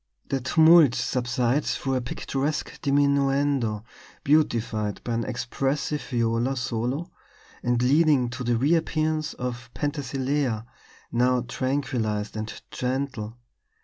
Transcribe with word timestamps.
The 0.29 0.41
tumult 0.41 0.95
subsides 0.95 1.75
through 1.77 1.93
a 1.93 2.01
picturesque 2.01 2.81
diminuendo, 2.81 3.83
beautified 4.23 4.99
by 5.03 5.13
an 5.13 5.23
expressive 5.25 6.01
viola 6.01 6.57
solo 6.57 7.11
and 7.61 7.83
leading 7.83 8.27
to 8.31 8.43
the 8.43 8.57
reappearance 8.57 9.35
of 9.35 9.69
Penthesilea, 9.75 10.65
now 11.11 11.41
tranquillized 11.41 12.35
and 12.35 12.51
gentle. 12.71 13.37